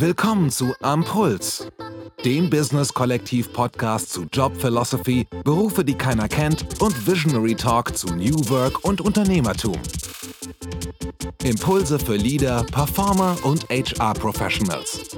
[0.00, 1.70] Willkommen zu Ampuls,
[2.24, 8.82] dem Business-Kollektiv-Podcast zu Job Philosophy, Berufe, die keiner kennt und Visionary Talk zu New Work
[8.82, 9.76] und Unternehmertum.
[11.44, 15.00] Impulse für Leader, Performer und HR-Professionals.
[15.02, 15.09] Ihr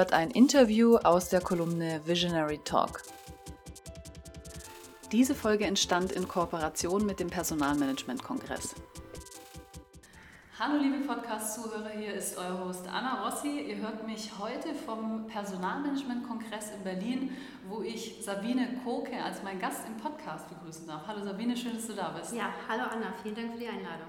[0.00, 3.02] hört ein Interview aus der Kolumne Visionary Talk.
[5.12, 8.76] Diese Folge entstand in Kooperation mit dem Personalmanagement-Kongress.
[10.58, 13.60] Hallo liebe Podcast-Zuhörer, hier ist euer Host Anna Rossi.
[13.60, 17.36] Ihr hört mich heute vom Personalmanagement-Kongress in Berlin,
[17.68, 21.02] wo ich Sabine Koke als mein Gast im Podcast begrüßen darf.
[21.08, 22.32] Hallo Sabine, schön, dass du da bist.
[22.32, 24.08] Ja, hallo Anna, vielen Dank für die Einladung.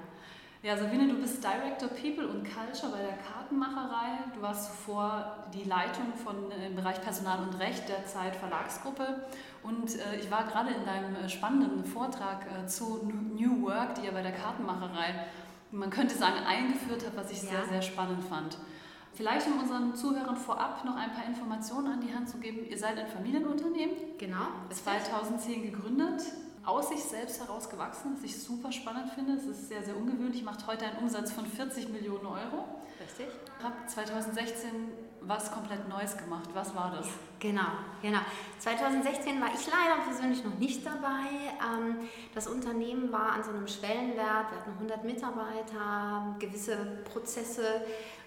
[0.64, 4.20] Ja, Sabine, du bist Director People und Culture bei der Kartenmacherei.
[4.36, 9.26] Du warst zuvor die Leitung von äh, im Bereich Personal und Recht der Zeit Verlagsgruppe.
[9.64, 14.06] Und äh, ich war gerade in deinem äh, spannenden Vortrag äh, zu New Work, die
[14.06, 15.26] ihr bei der Kartenmacherei,
[15.72, 17.50] man könnte sagen, eingeführt habt, was ich ja.
[17.50, 18.60] sehr, sehr spannend fand.
[19.14, 22.68] Vielleicht um unseren Zuhörern vorab noch ein paar Informationen an die Hand zu geben.
[22.70, 23.96] Ihr seid ein Familienunternehmen.
[24.20, 24.46] Genau.
[24.70, 26.22] 2010 gegründet
[26.66, 29.34] aus sich selbst heraus gewachsen, was ich super spannend finde.
[29.34, 30.44] Es ist sehr, sehr ungewöhnlich.
[30.44, 32.66] Macht heute einen Umsatz von 40 Millionen Euro.
[33.00, 33.28] Richtig.
[33.64, 34.70] Habe 2016
[35.22, 36.50] was komplett Neues gemacht.
[36.54, 37.08] Was war das?
[37.40, 37.68] Genau,
[38.02, 38.20] genau.
[38.60, 41.28] 2016 war ich leider persönlich noch nicht dabei.
[41.60, 44.52] Ähm, das Unternehmen war an so einem Schwellenwert.
[44.52, 47.82] Wir hatten 100 Mitarbeiter, gewisse Prozesse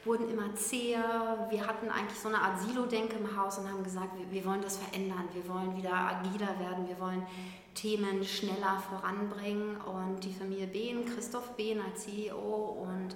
[0.04, 1.46] wurden immer zäher.
[1.50, 4.76] Wir hatten eigentlich so eine Art Silo-Denke im Haus und haben gesagt, wir wollen das
[4.76, 5.28] verändern.
[5.32, 6.86] Wir wollen wieder agiler werden.
[6.86, 7.26] Wir wollen
[7.74, 9.76] Themen schneller voranbringen.
[9.78, 13.13] Und die Familie Behn, Christoph Behn als CEO und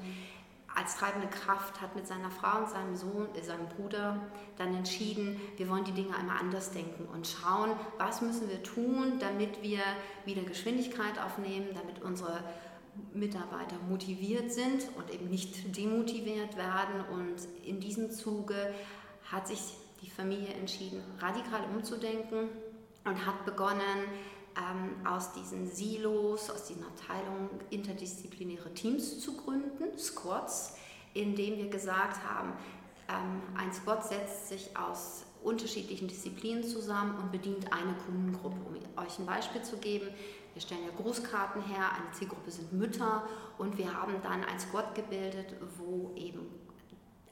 [0.88, 4.22] als treibende Kraft hat mit seiner Frau und seinem Sohn, äh, seinem Bruder
[4.56, 9.18] dann entschieden, wir wollen die Dinge einmal anders denken und schauen, was müssen wir tun,
[9.20, 9.80] damit wir
[10.24, 12.42] wieder Geschwindigkeit aufnehmen, damit unsere
[13.12, 17.04] Mitarbeiter motiviert sind und eben nicht demotiviert werden.
[17.12, 18.72] Und in diesem Zuge
[19.30, 19.60] hat sich
[20.00, 22.48] die Familie entschieden, radikal umzudenken
[23.04, 24.08] und hat begonnen,
[24.58, 30.76] ähm, aus diesen Silos, aus diesen Abteilungen interdisziplinäre Teams zu gründen, Squads,
[31.14, 32.52] indem wir gesagt haben,
[33.08, 38.56] ähm, ein Squad setzt sich aus unterschiedlichen Disziplinen zusammen und bedient eine Kundengruppe.
[38.66, 40.08] Um euch ein Beispiel zu geben,
[40.54, 43.22] wir stellen ja Grußkarten her, eine Zielgruppe sind Mütter
[43.58, 46.40] und wir haben dann ein Squad gebildet, wo eben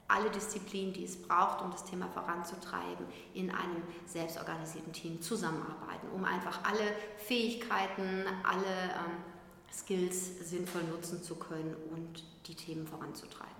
[0.07, 6.23] alle Disziplinen, die es braucht, um das Thema voranzutreiben, in einem selbstorganisierten Team zusammenarbeiten, um
[6.23, 9.23] einfach alle Fähigkeiten, alle ähm,
[9.71, 13.55] Skills sinnvoll nutzen zu können und die Themen voranzutreiben.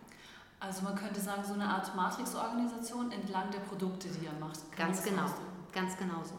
[0.59, 4.72] Also man könnte sagen, so eine Art Matrix-Organisation entlang der Produkte, die ihr macht.
[4.72, 5.25] Kann ganz genau,
[5.72, 6.34] ganz genau so.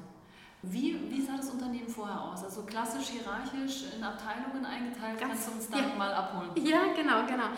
[0.62, 2.42] Wie, wie sah das Unternehmen vorher aus?
[2.42, 5.18] Also klassisch hierarchisch in Abteilungen eingeteilt?
[5.18, 5.94] Ganz, Kannst du uns da ja.
[5.96, 6.50] mal abholen?
[6.56, 7.50] Ja, genau, genau.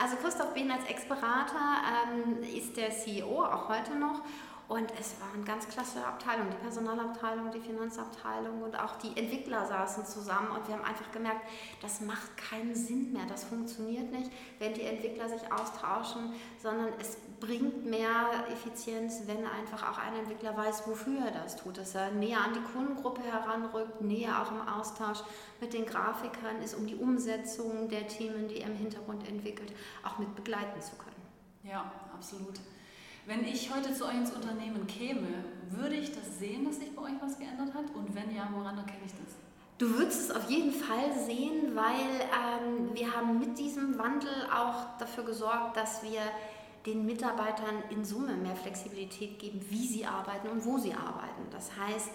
[0.00, 1.76] Also Christoph Behn als Ex-Berater
[2.10, 4.22] ähm, ist der CEO, auch heute noch.
[4.68, 10.04] Und es waren ganz klasse Abteilungen, die Personalabteilung, die Finanzabteilung und auch die Entwickler saßen
[10.04, 11.40] zusammen und wir haben einfach gemerkt,
[11.80, 17.16] das macht keinen Sinn mehr, das funktioniert nicht, wenn die Entwickler sich austauschen, sondern es
[17.40, 22.10] bringt mehr Effizienz, wenn einfach auch ein Entwickler weiß, wofür er das tut, dass er
[22.10, 25.20] näher an die Kundengruppe heranrückt, näher auch im Austausch
[25.62, 29.72] mit den Grafikern ist, um die Umsetzung der Themen, die er im Hintergrund entwickelt,
[30.04, 31.16] auch mit begleiten zu können.
[31.62, 32.60] Ja, absolut.
[33.28, 37.02] Wenn ich heute zu euch ins Unternehmen käme, würde ich das sehen, dass sich bei
[37.02, 37.94] euch was geändert hat?
[37.94, 39.36] Und wenn ja, woran erkenne ich das?
[39.76, 44.96] Du würdest es auf jeden Fall sehen, weil ähm, wir haben mit diesem Wandel auch
[44.96, 46.22] dafür gesorgt, dass wir
[46.86, 51.50] den Mitarbeitern in Summe mehr Flexibilität geben, wie sie arbeiten und wo sie arbeiten.
[51.50, 52.08] Das heißt,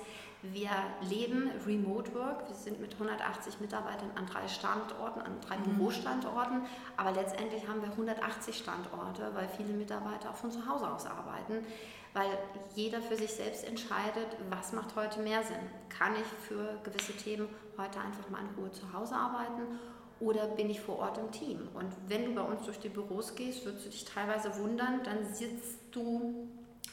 [0.51, 0.69] wir
[1.01, 2.49] leben Remote Work.
[2.49, 5.77] Wir sind mit 180 Mitarbeitern an drei Standorten, an drei mhm.
[5.77, 6.61] Bürostandorten.
[6.97, 11.65] Aber letztendlich haben wir 180 Standorte, weil viele Mitarbeiter auch von zu Hause aus arbeiten.
[12.13, 12.37] Weil
[12.75, 15.55] jeder für sich selbst entscheidet, was macht heute mehr Sinn.
[15.89, 17.47] Kann ich für gewisse Themen
[17.77, 19.79] heute einfach mal in Ruhe zu Hause arbeiten
[20.19, 21.67] oder bin ich vor Ort im Team?
[21.73, 25.33] Und wenn du bei uns durch die Büros gehst, würdest du dich teilweise wundern, dann
[25.33, 26.47] sitzt du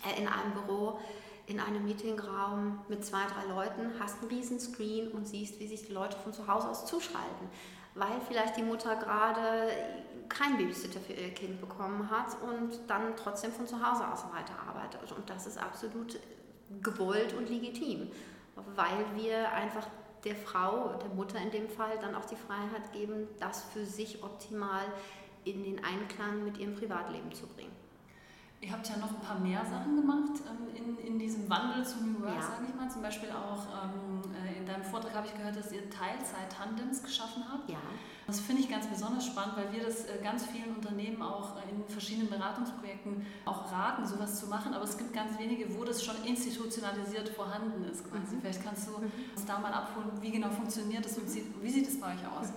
[0.05, 0.99] äh, in einem Büro
[1.51, 5.87] in einem Meetingraum mit zwei, drei Leuten, hast einen riesen Screen und siehst, wie sich
[5.87, 7.49] die Leute von zu Hause aus zuschalten,
[7.95, 9.69] weil vielleicht die Mutter gerade
[10.29, 15.13] kein Babysitter für ihr Kind bekommen hat und dann trotzdem von zu Hause aus weiterarbeitet.
[15.13, 16.21] Und das ist absolut
[16.83, 18.13] gewollt und legitim,
[18.77, 19.89] weil wir einfach
[20.25, 24.23] der Frau, der Mutter in dem Fall, dann auch die Freiheit geben, das für sich
[24.23, 24.85] optimal
[25.45, 27.80] in den Einklang mit ihrem Privatleben zu bringen.
[28.63, 32.05] Ihr habt ja noch ein paar mehr Sachen gemacht ähm, in, in diesem Wandel zu
[32.05, 32.43] New Work, Ja.
[32.43, 32.91] sage ich mal.
[32.91, 37.43] Zum Beispiel auch ähm, äh, in deinem Vortrag habe ich gehört, dass ihr Teilzeit-Tandems geschaffen
[37.51, 37.71] habt.
[37.71, 37.79] Ja.
[38.27, 41.71] Das finde ich ganz besonders spannend, weil wir das äh, ganz vielen Unternehmen auch äh,
[41.71, 44.75] in verschiedenen Beratungsprojekten auch raten, sowas zu machen.
[44.75, 48.05] Aber es gibt ganz wenige, wo das schon institutionalisiert vorhanden ist.
[48.11, 48.35] Quasi.
[48.37, 48.41] Mhm.
[48.43, 51.27] Vielleicht kannst du uns da mal abholen, wie genau funktioniert das und
[51.63, 52.53] wie sieht es bei euch aus?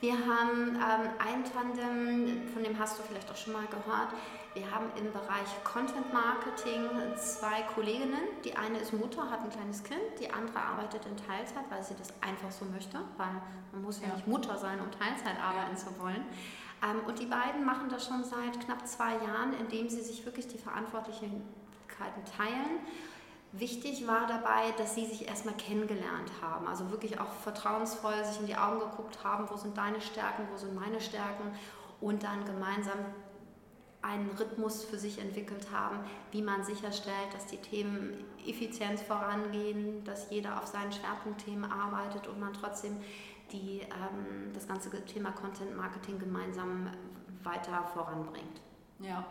[0.00, 4.08] Wir haben ähm, ein Tandem, von dem hast du vielleicht auch schon mal gehört.
[4.54, 8.20] Wir haben im Bereich Content Marketing zwei Kolleginnen.
[8.44, 11.94] Die eine ist Mutter, hat ein kleines Kind, die andere arbeitet in Teilzeit, weil sie
[11.98, 13.40] das einfach so möchte, weil
[13.72, 14.14] man muss ja, Ja.
[14.14, 16.24] nicht Mutter sein, um Teilzeit arbeiten zu wollen.
[16.82, 20.46] Ähm, und die beiden machen das schon seit knapp zwei Jahren, indem sie sich wirklich
[20.46, 21.40] die Verantwortlichkeiten
[22.36, 22.80] teilen.
[23.58, 28.46] Wichtig war dabei, dass sie sich erstmal kennengelernt haben, also wirklich auch vertrauensvoll sich in
[28.46, 31.52] die Augen geguckt haben, wo sind deine Stärken, wo sind meine Stärken
[32.00, 32.98] und dann gemeinsam
[34.02, 35.98] einen Rhythmus für sich entwickelt haben,
[36.32, 42.38] wie man sicherstellt, dass die Themen effizient vorangehen, dass jeder auf seinen Schwerpunktthemen arbeitet und
[42.38, 42.96] man trotzdem
[43.52, 46.90] die, ähm, das ganze Thema Content Marketing gemeinsam
[47.42, 48.60] weiter voranbringt.
[49.00, 49.26] Ja,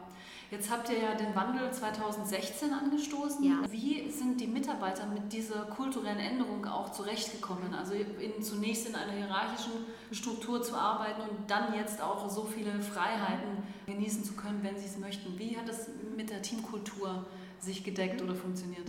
[0.51, 3.43] jetzt habt ihr ja den Wandel 2016 angestoßen.
[3.43, 3.71] Ja.
[3.71, 7.73] Wie sind die Mitarbeiter mit dieser kulturellen Änderung auch zurechtgekommen?
[7.73, 9.71] Also in, zunächst in einer hierarchischen
[10.11, 14.85] Struktur zu arbeiten und dann jetzt auch so viele Freiheiten genießen zu können, wenn sie
[14.85, 15.37] es möchten.
[15.39, 17.25] Wie hat das mit der Teamkultur
[17.59, 18.87] sich gedeckt oder funktioniert?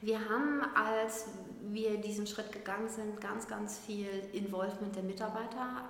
[0.00, 1.28] Wir haben, als
[1.62, 5.84] wir diesen Schritt gegangen sind, ganz, ganz viel Involvement der Mitarbeiter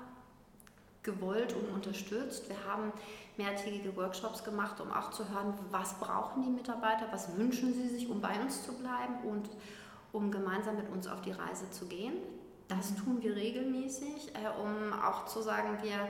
[1.04, 2.48] gewollt und unterstützt.
[2.48, 2.92] Wir haben
[3.36, 8.08] mehrtägige Workshops gemacht, um auch zu hören, was brauchen die Mitarbeiter, was wünschen sie sich,
[8.08, 9.48] um bei uns zu bleiben und
[10.12, 12.14] um gemeinsam mit uns auf die Reise zu gehen.
[12.68, 16.08] Das tun wir regelmäßig, äh, um auch zu sagen, wir,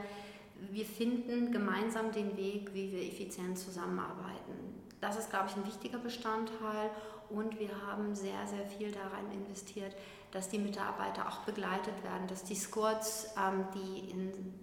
[0.70, 4.54] wir finden gemeinsam den Weg, wie wir effizient zusammenarbeiten.
[5.00, 6.90] Das ist, glaube ich, ein wichtiger Bestandteil
[7.30, 9.96] und wir haben sehr, sehr viel daran investiert,
[10.30, 14.54] dass die Mitarbeiter auch begleitet werden, dass die Squads, ähm, die in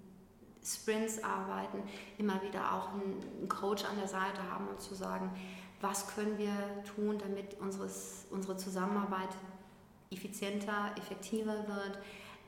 [0.64, 1.84] Sprints arbeiten,
[2.18, 5.32] immer wieder auch einen Coach an der Seite haben und zu sagen,
[5.82, 6.54] was können wir
[6.96, 9.30] tun, damit unseres, unsere Zusammenarbeit
[10.12, 11.98] effizienter, effektiver wird.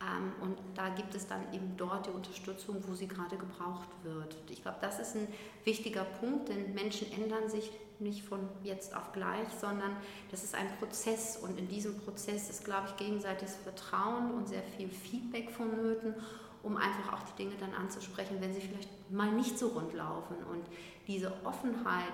[0.01, 4.36] Ähm, Und da gibt es dann eben dort die Unterstützung, wo sie gerade gebraucht wird.
[4.50, 5.27] Ich glaube, das ist ein
[5.63, 9.95] wichtiger Punkt, denn Menschen ändern sich nicht von jetzt auf gleich, sondern
[10.30, 11.38] das ist ein Prozess.
[11.38, 16.16] Und in diesem Prozess ist, glaube ich, gegenseitiges Vertrauen und sehr viel Feedback vonnöten,
[16.63, 20.38] um einfach auch die Dinge dann anzusprechen, wenn sie vielleicht mal nicht so rund laufen.
[20.50, 20.65] Und
[21.07, 22.13] diese Offenheit,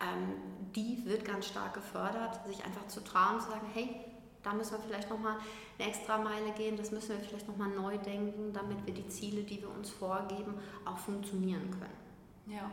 [0.00, 0.34] ähm,
[0.74, 3.94] die wird ganz stark gefördert, sich einfach zu trauen, zu sagen, hey,
[4.42, 5.36] da müssen wir vielleicht nochmal
[5.78, 9.42] eine extra Meile gehen, das müssen wir vielleicht nochmal neu denken, damit wir die Ziele,
[9.42, 12.56] die wir uns vorgeben, auch funktionieren können.
[12.56, 12.70] Ja.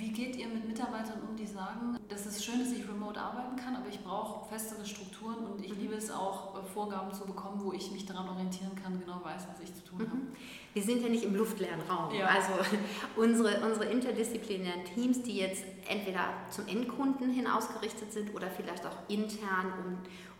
[0.00, 3.54] Wie geht ihr mit Mitarbeitern um, die sagen, das ist schön, dass ich remote arbeiten
[3.56, 7.60] kann, aber ich brauche festere Strukturen und ich liebe es auch, äh, Vorgaben zu bekommen,
[7.62, 10.20] wo ich mich daran orientieren kann, genau weiß, was ich zu tun habe.
[10.72, 12.14] Wir sind ja nicht im luftleeren Raum.
[12.14, 12.28] Ja.
[12.28, 12.52] Also
[13.16, 18.96] unsere, unsere interdisziplinären Teams, die jetzt entweder zum Endkunden hin ausgerichtet sind oder vielleicht auch
[19.08, 19.66] intern,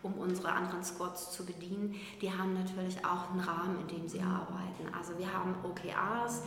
[0.01, 4.07] um, um unsere anderen Squads zu bedienen, die haben natürlich auch einen Rahmen, in dem
[4.07, 4.91] sie arbeiten.
[4.97, 6.41] Also wir haben OKRs,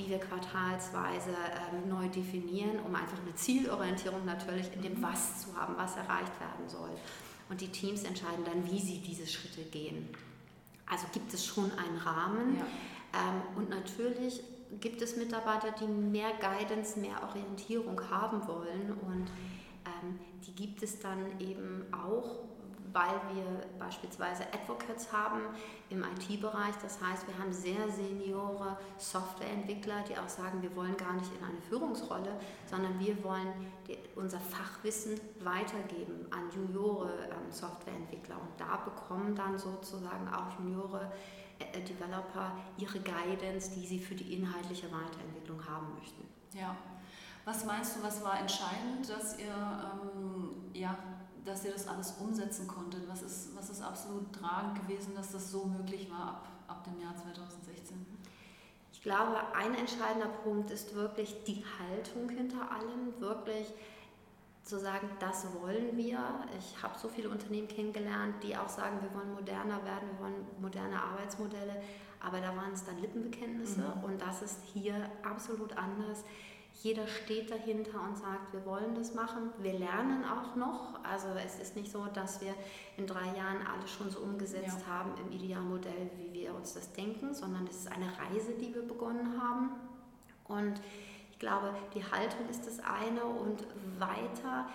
[0.00, 5.56] die wir quartalsweise ähm, neu definieren, um einfach eine Zielorientierung natürlich in dem Was zu
[5.56, 6.90] haben, was erreicht werden soll.
[7.48, 10.08] Und die Teams entscheiden dann, wie sie diese Schritte gehen.
[10.86, 12.56] Also gibt es schon einen Rahmen.
[12.56, 12.64] Ja.
[13.12, 14.42] Ähm, und natürlich
[14.80, 18.92] gibt es Mitarbeiter, die mehr Guidance, mehr Orientierung haben wollen.
[19.02, 19.26] Und
[19.84, 22.38] ähm, die gibt es dann eben auch,
[22.92, 23.44] weil wir
[23.78, 25.40] beispielsweise Advocates haben
[25.88, 26.74] im IT-Bereich.
[26.82, 31.44] Das heißt, wir haben sehr seniore Softwareentwickler, die auch sagen, wir wollen gar nicht in
[31.44, 33.52] eine Führungsrolle, sondern wir wollen
[34.16, 38.36] unser Fachwissen weitergeben an juniore ähm, Softwareentwickler.
[38.36, 41.10] Und da bekommen dann sozusagen auch juniore
[41.58, 46.26] äh, Developer ihre Guidance, die sie für die inhaltliche Weiterentwicklung haben möchten.
[46.52, 46.76] Ja.
[47.44, 50.96] Was meinst du, was war entscheidend, dass ihr, ähm, ja,
[51.44, 53.08] dass ihr das alles umsetzen konntet?
[53.08, 57.00] Was ist, was ist absolut tragend gewesen, dass das so möglich war ab, ab dem
[57.00, 58.06] Jahr 2016?
[58.92, 63.72] Ich glaube, ein entscheidender Punkt ist wirklich die Haltung hinter allem, wirklich
[64.62, 66.18] zu sagen, das wollen wir.
[66.58, 70.46] Ich habe so viele Unternehmen kennengelernt, die auch sagen, wir wollen moderner werden, wir wollen
[70.60, 71.82] moderne Arbeitsmodelle,
[72.20, 74.04] aber da waren es dann Lippenbekenntnisse Mhm.
[74.04, 76.24] und das ist hier absolut anders.
[76.82, 79.50] Jeder steht dahinter und sagt, wir wollen das machen.
[79.58, 81.04] Wir lernen auch noch.
[81.04, 82.54] Also es ist nicht so, dass wir
[82.96, 84.94] in drei Jahren alles schon so umgesetzt Ja.
[84.94, 88.82] haben im Idealmodell, wie wir uns das denken, sondern es ist eine Reise, die wir
[88.82, 89.70] begonnen haben.
[90.48, 90.80] Und
[91.30, 93.66] ich glaube, die Haltung ist das eine und
[93.98, 94.66] weiter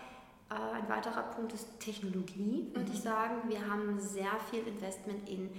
[0.50, 3.04] äh, ein weiterer Punkt ist Technologie, würde ich mhm.
[3.04, 3.36] sagen.
[3.48, 5.50] Wir haben sehr viel Investment in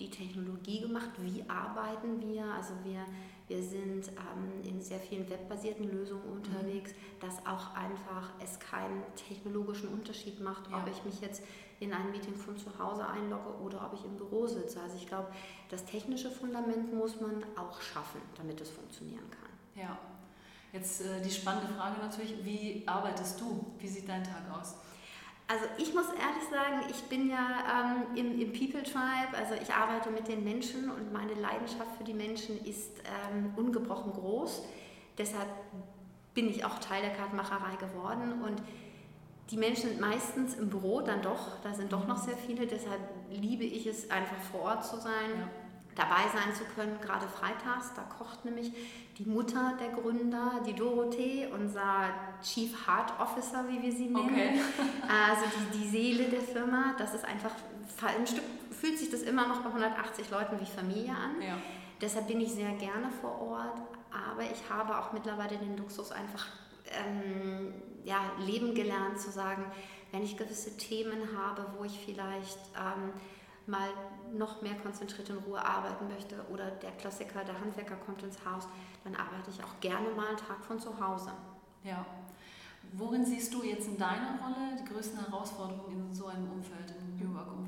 [0.00, 1.10] die Technologie gemacht.
[1.18, 2.44] Wie arbeiten wir?
[2.44, 3.04] Also wir,
[3.48, 9.88] wir sind ähm, in sehr vielen webbasierten Lösungen unterwegs, dass auch einfach es keinen technologischen
[9.88, 10.78] Unterschied macht, ja.
[10.78, 11.42] ob ich mich jetzt
[11.80, 14.80] in ein Meeting von zu Hause einlogge oder ob ich im Büro sitze.
[14.80, 15.28] Also ich glaube,
[15.68, 19.82] das technische Fundament muss man auch schaffen, damit es funktionieren kann.
[19.82, 19.98] Ja.
[20.72, 23.66] Jetzt äh, die spannende Frage natürlich, wie arbeitest du?
[23.78, 24.76] Wie sieht dein Tag aus?
[25.52, 29.70] Also ich muss ehrlich sagen, ich bin ja ähm, im, im, People Tribe, also ich
[29.70, 34.62] arbeite mit den Menschen und meine Leidenschaft für die Menschen ist ähm, ungebrochen groß.
[35.18, 35.48] Deshalb
[36.32, 38.42] bin ich auch Teil der Kartenmacherei geworden.
[38.42, 38.62] Und
[39.50, 43.00] die Menschen sind meistens im Büro dann doch, da sind doch noch sehr viele, deshalb
[43.30, 45.32] liebe ich es einfach vor Ort zu sein.
[45.38, 45.61] Ja
[45.94, 47.92] dabei sein zu können, gerade freitags.
[47.94, 48.72] Da kocht nämlich
[49.18, 52.10] die Mutter der Gründer, die Dorothee, unser
[52.42, 54.28] Chief Heart Officer, wie wir sie nennen.
[54.28, 54.60] Okay.
[55.08, 56.94] Also die, die Seele der Firma.
[56.98, 57.52] Das ist einfach,
[58.06, 61.40] ein Stück fühlt sich das immer noch bei 180 Leuten wie Familie an.
[61.40, 61.58] Ja.
[62.00, 63.80] Deshalb bin ich sehr gerne vor Ort.
[64.10, 66.46] Aber ich habe auch mittlerweile den Luxus einfach
[66.90, 67.72] ähm,
[68.04, 69.64] ja, leben gelernt, zu sagen,
[70.10, 73.12] wenn ich gewisse Themen habe, wo ich vielleicht ähm,
[73.66, 73.88] mal
[74.32, 78.66] noch mehr konzentriert in Ruhe arbeiten möchte oder der Klassiker, der Handwerker kommt ins Haus,
[79.04, 81.32] dann arbeite ich auch gerne mal einen Tag von zu Hause.
[81.84, 82.04] Ja.
[82.94, 87.16] Worin siehst du jetzt in deiner Rolle die größten Herausforderungen in so einem Umfeld, im
[87.16, 87.61] New Work-Umfeld?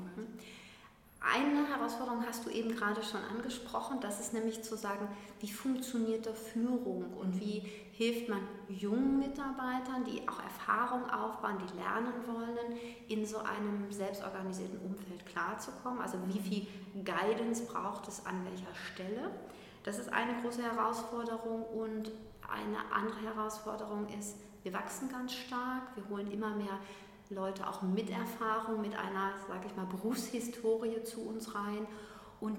[1.27, 5.07] Eine Herausforderung hast du eben gerade schon angesprochen, das ist nämlich zu sagen,
[5.39, 7.61] wie funktioniert da Führung und wie
[7.93, 14.79] hilft man jungen Mitarbeitern, die auch Erfahrung aufbauen, die lernen wollen, in so einem selbstorganisierten
[14.81, 15.99] Umfeld klarzukommen.
[15.99, 16.67] Also wie viel
[17.03, 19.31] Guidance braucht es an welcher Stelle.
[19.83, 22.11] Das ist eine große Herausforderung und
[22.47, 26.79] eine andere Herausforderung ist, wir wachsen ganz stark, wir holen immer mehr
[27.29, 31.87] Leute auch mit Erfahrung, mit einer, sage ich mal, Berufshistorie zu uns rein
[32.39, 32.57] und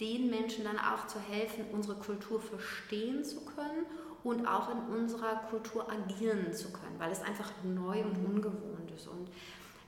[0.00, 3.86] den Menschen dann auch zu helfen, unsere Kultur verstehen zu können
[4.24, 9.08] und auch in unserer Kultur agieren zu können, weil es einfach neu und ungewohnt ist.
[9.08, 9.28] Und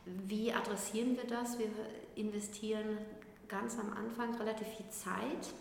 [0.07, 1.59] wie adressieren wir das?
[1.59, 1.69] Wir
[2.15, 2.99] investieren
[3.49, 5.53] ganz am Anfang relativ viel Zeit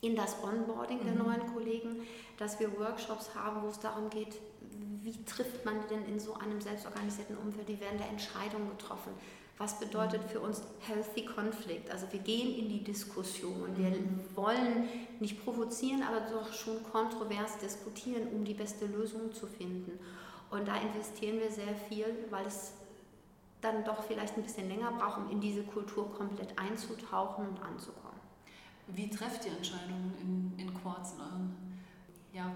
[0.00, 1.24] in das Onboarding der mhm.
[1.24, 2.06] neuen Kollegen,
[2.38, 4.36] dass wir Workshops haben, wo es darum geht,
[5.02, 9.12] wie trifft man denn in so einem selbstorganisierten Umfeld, wie werden da Entscheidungen getroffen?
[9.58, 11.90] Was bedeutet für uns Healthy Conflict?
[11.90, 13.76] Also wir gehen in die Diskussion.
[13.76, 14.20] Wir mhm.
[14.34, 19.98] wollen nicht provozieren, aber doch schon kontrovers diskutieren, um die beste Lösung zu finden.
[20.50, 22.72] Und da investieren wir sehr viel, weil es
[23.62, 28.20] dann doch vielleicht ein bisschen länger braucht, um in diese Kultur komplett einzutauchen und anzukommen.
[28.88, 31.14] Wie trefft ihr Entscheidungen in, in Quartz?
[32.32, 32.52] Ja,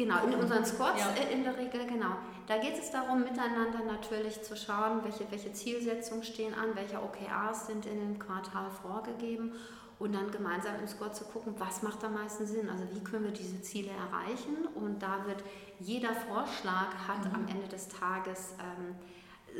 [0.00, 1.10] Genau, in unseren Squads ja.
[1.10, 2.16] Äh, in der Regel, genau.
[2.46, 7.66] Da geht es darum, miteinander natürlich zu schauen, welche, welche Zielsetzungen stehen an, welche OKRs
[7.66, 9.52] sind in dem Quartal vorgegeben
[9.98, 13.24] und dann gemeinsam im Squad zu gucken, was macht am meisten Sinn, also wie können
[13.24, 15.44] wir diese Ziele erreichen und da wird
[15.80, 17.34] jeder Vorschlag hat mhm.
[17.34, 18.94] am Ende des Tages ähm,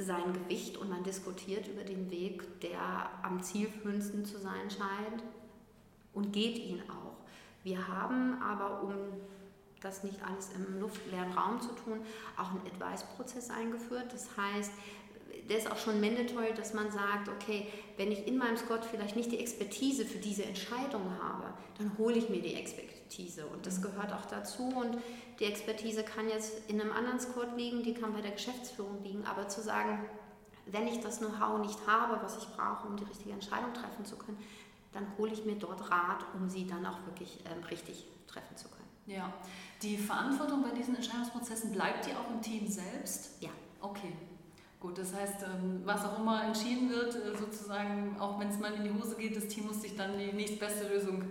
[0.02, 5.22] sein Gewicht und man diskutiert über den Weg, der am zielführendsten zu sein scheint
[6.14, 7.18] und geht ihn auch.
[7.62, 8.94] Wir haben aber, um
[9.80, 12.00] das nicht alles im luftleeren Raum zu tun,
[12.36, 14.12] auch einen Advice-Prozess eingeführt.
[14.12, 14.72] Das heißt,
[15.48, 19.16] der ist auch schon mandatory, dass man sagt, okay, wenn ich in meinem Squad vielleicht
[19.16, 23.78] nicht die Expertise für diese Entscheidung habe, dann hole ich mir die Expertise und das
[23.78, 23.82] mhm.
[23.82, 24.98] gehört auch dazu und
[25.40, 29.24] die Expertise kann jetzt in einem anderen Squad liegen, die kann bei der Geschäftsführung liegen,
[29.24, 30.04] aber zu sagen,
[30.66, 34.16] wenn ich das Know-how nicht habe, was ich brauche, um die richtige Entscheidung treffen zu
[34.16, 34.38] können,
[34.92, 38.68] dann hole ich mir dort Rat, um sie dann auch wirklich ähm, richtig treffen zu
[38.68, 38.89] können.
[39.14, 39.32] Ja,
[39.82, 43.36] die Verantwortung bei diesen Entscheidungsprozessen bleibt die auch im Team selbst?
[43.40, 43.50] Ja.
[43.80, 44.12] Okay.
[44.78, 48.72] Gut, das heißt, ähm, was auch immer entschieden wird, äh, sozusagen, auch wenn es mal
[48.72, 51.24] in die Hose geht, das Team muss sich dann die nächstbeste Lösung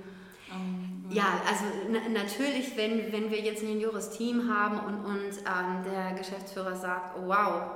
[0.51, 1.65] ähm, ja, also
[2.11, 7.17] natürlich, wenn, wenn wir jetzt ein juniores Team haben und, und ähm, der Geschäftsführer sagt,
[7.17, 7.71] oh, wow,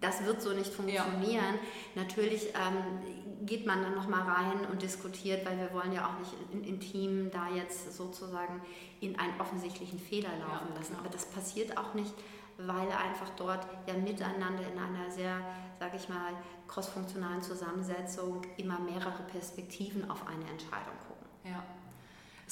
[0.00, 1.54] das wird so nicht funktionieren,
[1.94, 2.02] ja.
[2.02, 6.32] natürlich ähm, geht man dann nochmal rein und diskutiert, weil wir wollen ja auch nicht
[6.52, 8.60] in, in Team da jetzt sozusagen
[9.00, 10.96] in einen offensichtlichen Fehler laufen ja, lassen.
[10.98, 12.14] Aber das passiert auch nicht,
[12.58, 15.40] weil einfach dort ja miteinander in einer sehr,
[15.78, 16.32] sage ich mal,
[16.68, 21.26] crossfunktionalen Zusammensetzung immer mehrere Perspektiven auf eine Entscheidung gucken.
[21.44, 21.62] Ja.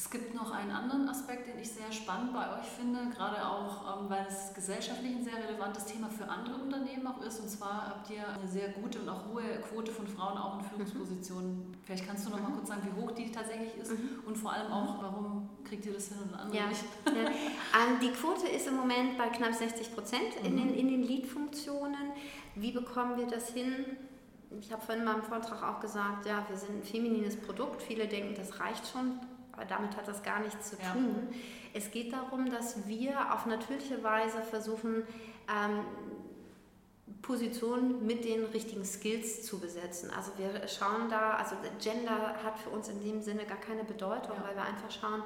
[0.02, 4.00] Es gibt noch einen anderen Aspekt, den ich sehr spannend bei euch finde, gerade auch,
[4.00, 7.38] ähm, weil es gesellschaftlich ein sehr relevantes Thema für andere Unternehmen auch ist.
[7.38, 10.64] Und zwar habt ihr eine sehr gute und auch hohe Quote von Frauen auch in
[10.64, 11.50] Führungspositionen.
[11.52, 11.75] Mhm.
[11.85, 12.54] Vielleicht kannst du noch mal mhm.
[12.56, 14.25] kurz sagen, wie hoch die tatsächlich ist mhm.
[14.26, 16.66] und vor allem auch, warum kriegt ihr das hin und andere ja.
[16.66, 16.85] nicht?
[17.06, 17.12] Ja.
[17.12, 22.11] Ähm, die Quote ist im Moment bei knapp 60 Prozent in den, in den Lead-Funktionen.
[22.56, 23.87] Wie bekommen wir das hin?
[24.61, 27.80] Ich habe vorhin in meinem Vortrag auch gesagt, ja, wir sind ein feminines Produkt.
[27.80, 29.21] Viele denken, das reicht schon
[29.69, 31.28] damit hat das gar nichts zu tun.
[31.31, 31.37] Ja.
[31.75, 35.04] Es geht darum, dass wir auf natürliche Weise versuchen,
[35.49, 35.85] ähm,
[37.23, 40.11] Positionen mit den richtigen Skills zu besetzen.
[40.11, 44.37] Also wir schauen da, also Gender hat für uns in dem Sinne gar keine Bedeutung,
[44.37, 44.45] ja.
[44.45, 45.23] weil wir einfach schauen,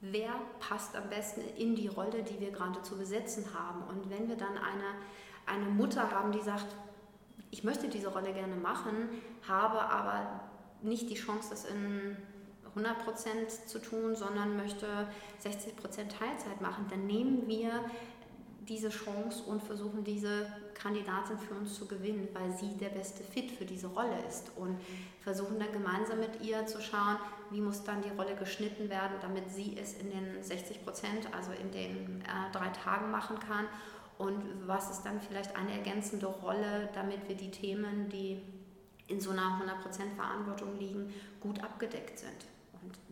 [0.00, 3.82] wer passt am besten in die Rolle, die wir gerade zu besetzen haben.
[3.88, 4.94] Und wenn wir dann eine,
[5.46, 6.66] eine Mutter haben, die sagt,
[7.50, 9.08] ich möchte diese Rolle gerne machen,
[9.46, 10.40] habe aber
[10.82, 12.16] nicht die Chance, das in
[12.78, 14.86] 100% zu tun, sondern möchte
[15.42, 17.84] 60% Teilzeit machen, dann nehmen wir
[18.68, 23.50] diese Chance und versuchen diese Kandidatin für uns zu gewinnen, weil sie der beste Fit
[23.50, 24.52] für diese Rolle ist.
[24.56, 24.78] Und
[25.20, 27.16] versuchen dann gemeinsam mit ihr zu schauen,
[27.50, 31.50] wie muss dann die Rolle geschnitten werden, damit sie es in den 60 Prozent, also
[31.52, 33.66] in den äh, drei Tagen machen kann.
[34.18, 38.42] Und was ist dann vielleicht eine ergänzende Rolle, damit wir die Themen, die
[39.06, 42.46] in so einer 100% Verantwortung liegen, gut abgedeckt sind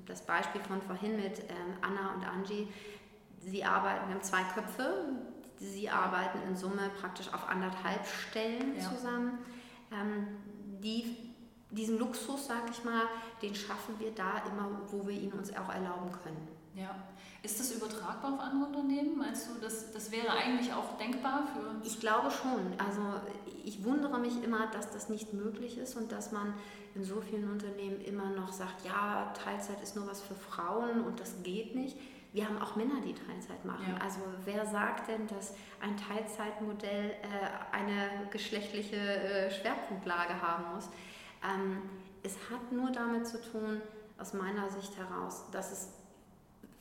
[0.06, 2.68] das Beispiel von vorhin mit ähm, Anna und Angie,
[3.40, 5.10] sie arbeiten, wir haben zwei Köpfe,
[5.58, 8.90] sie arbeiten in Summe praktisch auf anderthalb Stellen ja.
[8.90, 9.38] zusammen.
[9.92, 10.26] Ähm,
[10.82, 11.16] die,
[11.70, 13.02] diesen Luxus, sag ich mal,
[13.42, 16.48] den schaffen wir da immer, wo wir ihn uns auch erlauben können.
[16.74, 16.94] Ja.
[17.42, 19.16] Ist das übertragbar auf andere Unternehmen?
[19.16, 21.86] Meinst du, das, das wäre eigentlich auch denkbar für.
[21.86, 22.74] Ich glaube schon.
[22.78, 23.00] Also
[23.64, 23.95] ich wundere
[24.26, 26.54] mich immer, dass das nicht möglich ist und dass man
[26.94, 31.20] in so vielen Unternehmen immer noch sagt, ja, Teilzeit ist nur was für Frauen und
[31.20, 31.96] das geht nicht.
[32.32, 33.94] Wir haben auch Männer, die Teilzeit machen.
[33.96, 34.04] Ja.
[34.04, 40.90] Also wer sagt denn, dass ein Teilzeitmodell äh, eine geschlechtliche äh, Schwerpunktlage haben muss?
[41.42, 41.82] Ähm,
[42.22, 43.80] es hat nur damit zu tun,
[44.18, 45.90] aus meiner Sicht heraus, dass es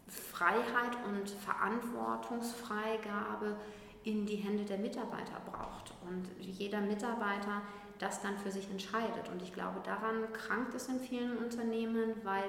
[0.08, 3.58] Freiheit und Verantwortungsfreigabe
[4.06, 5.94] in die Hände der Mitarbeiter braucht.
[6.08, 7.62] Und jeder Mitarbeiter
[8.00, 9.30] das dann für sich entscheidet.
[9.32, 12.44] Und ich glaube, daran krankt es in vielen Unternehmen, weil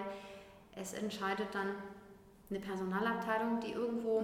[0.75, 1.69] es entscheidet dann
[2.51, 4.21] eine Personalabteilung, die irgendwo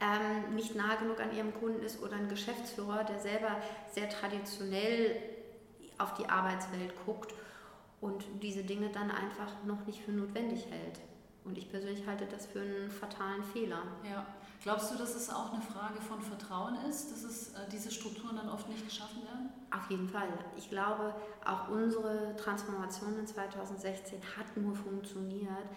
[0.00, 3.56] ähm, nicht nah genug an ihrem Kunden ist oder ein Geschäftsführer, der selber
[3.90, 5.16] sehr traditionell
[5.98, 7.34] auf die Arbeitswelt guckt
[8.00, 11.00] und diese Dinge dann einfach noch nicht für notwendig hält.
[11.44, 13.82] Und ich persönlich halte das für einen fatalen Fehler.
[14.08, 14.26] Ja.
[14.62, 18.36] Glaubst du, dass es auch eine Frage von Vertrauen ist, dass es, äh, diese Strukturen
[18.36, 19.50] dann oft nicht geschaffen werden?
[19.70, 20.28] Auf jeden Fall.
[20.56, 25.68] Ich glaube, auch unsere Transformation in 2016 hat nur funktioniert,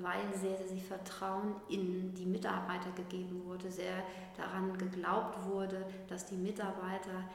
[0.00, 4.02] weil sehr, sehr viel Vertrauen in die Mitarbeiter gegeben wurde, sehr
[4.36, 7.28] daran geglaubt wurde, dass die Mitarbeiter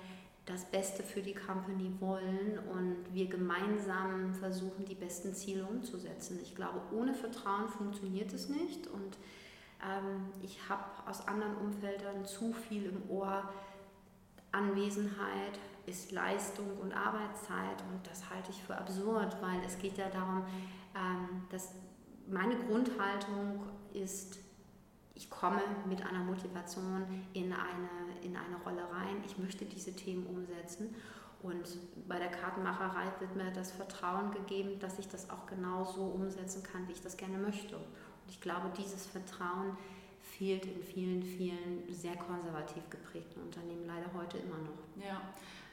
[0.48, 6.40] das Beste für die Company wollen und wir gemeinsam versuchen, die besten Ziele umzusetzen.
[6.42, 9.16] Ich glaube, ohne Vertrauen funktioniert es nicht und
[9.84, 13.50] ähm, ich habe aus anderen Umfeldern zu viel im Ohr.
[14.52, 20.10] Anwesenheit ist Leistung und Arbeitszeit und das halte ich für absurd, weil es geht ja
[20.10, 20.44] darum,
[20.96, 21.76] ähm, dass
[22.28, 23.64] meine Grundhaltung
[23.94, 24.40] ist,
[25.16, 27.90] ich komme mit einer Motivation in eine,
[28.22, 30.96] in eine Rolle rein, ich möchte diese Themen umsetzen.
[31.42, 36.04] Und bei der Kartenmacherei wird mir das Vertrauen gegeben, dass ich das auch genau so
[36.04, 37.80] umsetzen kann, wie ich das gerne möchte.
[38.30, 39.76] Ich glaube, dieses Vertrauen
[40.22, 45.04] fehlt in vielen, vielen sehr konservativ geprägten Unternehmen leider heute immer noch.
[45.04, 45.22] Ja,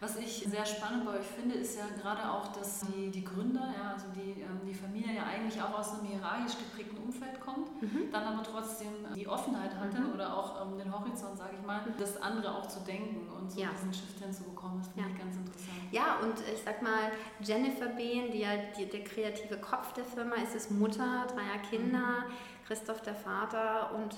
[0.01, 3.73] was ich sehr spannend bei euch finde, ist ja gerade auch, dass die, die Gründer,
[3.77, 7.83] ja, also die, ähm, die Familie ja eigentlich auch aus einem hierarchisch geprägten Umfeld kommt,
[7.83, 8.11] mhm.
[8.12, 10.14] dann aber trotzdem die Offenheit hatte mhm.
[10.14, 13.61] oder auch ähm, den Horizont, sage ich mal, das andere auch zu denken und so
[13.61, 13.68] ja.
[13.74, 14.79] diesen Shift hinzubekommen.
[14.79, 15.14] Das finde ja.
[15.14, 15.79] ich ganz interessant.
[15.92, 20.37] Ja, und ich sag mal, Jennifer Behn, die ja die, der kreative Kopf der Firma
[20.37, 21.98] ist, ist Mutter dreier Kinder.
[21.98, 24.16] Mhm Christoph der Vater und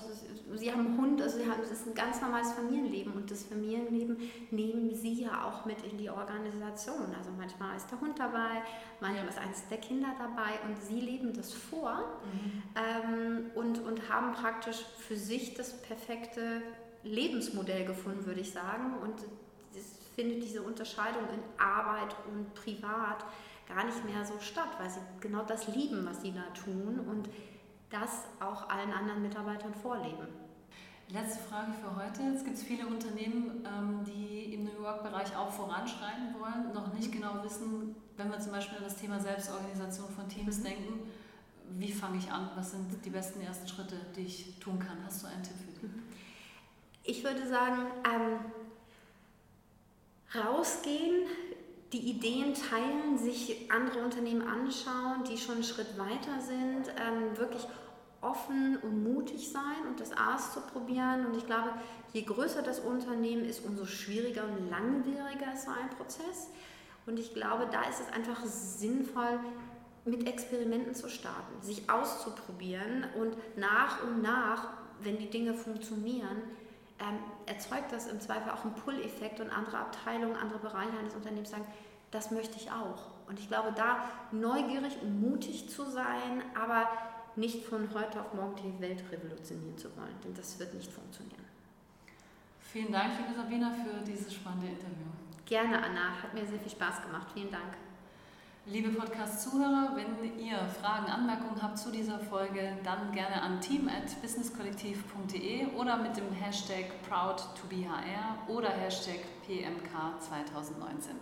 [0.57, 3.43] sie haben einen Hund, also sie haben, es ist ein ganz normales Familienleben und das
[3.43, 4.17] Familienleben
[4.49, 7.13] nehmen sie ja auch mit in die Organisation.
[7.15, 8.63] Also manchmal ist der Hund dabei,
[8.99, 11.99] manchmal ist eines der Kinder dabei und sie leben das vor
[12.33, 12.63] mhm.
[12.89, 16.61] Ähm, und, und haben praktisch für sich das perfekte
[17.03, 18.95] Lebensmodell gefunden, würde ich sagen.
[19.01, 19.15] Und
[19.75, 23.23] es findet diese Unterscheidung in Arbeit und Privat
[23.67, 27.29] gar nicht mehr so statt, weil sie genau das lieben, was sie da tun und
[27.89, 30.27] das auch allen anderen Mitarbeitern vorleben.
[31.11, 32.21] Letzte Frage für heute.
[32.35, 37.43] Es gibt viele Unternehmen, ähm, die im New York-Bereich auch voranschreiten wollen, noch nicht genau
[37.43, 40.63] wissen, wenn wir zum Beispiel an das Thema Selbstorganisation von Teams mhm.
[40.63, 41.11] denken,
[41.77, 42.49] wie fange ich an?
[42.55, 44.97] Was sind die besten ersten Schritte, die ich tun kann?
[45.05, 45.95] Hast du einen Tipp für dich?
[47.03, 48.39] Ich würde sagen, ähm,
[50.35, 51.25] rausgehen,
[51.91, 57.65] die Ideen teilen, sich andere Unternehmen anschauen, die schon einen Schritt weiter sind, ähm, wirklich
[58.21, 61.25] offen und mutig sein und das auszuprobieren.
[61.25, 61.71] Und ich glaube,
[62.13, 66.49] je größer das Unternehmen ist, umso schwieriger und langwieriger ist so ein Prozess.
[67.05, 69.39] Und ich glaube, da ist es einfach sinnvoll,
[70.05, 74.69] mit Experimenten zu starten, sich auszuprobieren und nach und nach,
[75.01, 76.41] wenn die Dinge funktionieren,
[76.99, 81.51] ähm, erzeugt das im Zweifel auch einen Pull-Effekt und andere Abteilungen, andere Bereiche eines Unternehmens
[81.51, 81.65] sagen,
[82.11, 83.11] das möchte ich auch.
[83.27, 86.89] Und ich glaube, da neugierig und mutig zu sein, aber
[87.35, 91.45] nicht von heute auf morgen die Welt revolutionieren zu wollen, denn das wird nicht funktionieren.
[92.59, 95.07] Vielen Dank, liebe Sabina, für dieses spannende Interview.
[95.45, 96.21] Gerne, Anna.
[96.21, 97.27] Hat mir sehr viel Spaß gemacht.
[97.33, 97.73] Vielen Dank.
[98.71, 105.97] Liebe Podcast-Zuhörer, wenn ihr Fragen, Anmerkungen habt zu dieser Folge, dann gerne an team.businesskollektiv.de oder
[105.97, 111.15] mit dem Hashtag ProudToBeHR oder Hashtag PMK2019.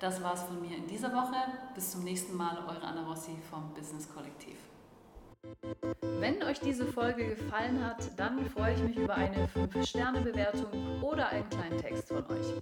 [0.00, 1.36] Das war's von mir in dieser Woche.
[1.74, 4.58] Bis zum nächsten Mal, eure Anna Rossi vom Business Kollektiv.
[6.18, 11.48] Wenn euch diese Folge gefallen hat, dann freue ich mich über eine 5-Sterne-Bewertung oder einen
[11.48, 12.52] kleinen Text von euch.